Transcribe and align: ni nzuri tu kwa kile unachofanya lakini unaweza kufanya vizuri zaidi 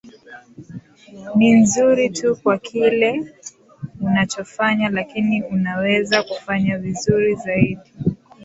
ni 1.37 1.49
nzuri 1.61 2.09
tu 2.09 2.35
kwa 2.35 2.57
kile 2.57 3.35
unachofanya 4.01 4.89
lakini 4.89 5.43
unaweza 5.43 6.23
kufanya 6.23 6.77
vizuri 6.77 7.35
zaidi 7.35 7.91